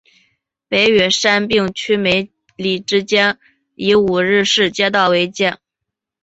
[0.67, 3.37] 北与杉并区梅里之间
[3.75, 5.59] 以五日市街道为界。